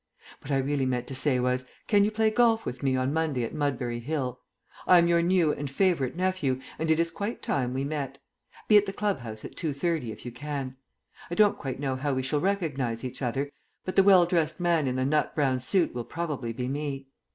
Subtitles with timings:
[0.39, 3.43] "What I really meant to say was, can you play golf with me on Monday
[3.43, 4.39] at Mudbury Hill?
[4.87, 8.17] I am your new and favourite nephew, and it is quite time we met.
[8.67, 10.75] Be at the club house at 2.30, if you can.
[11.29, 13.51] I don't quite know how we shall recognize each other,
[13.85, 17.07] but the well dressed man in the nut brown suit will probably be me.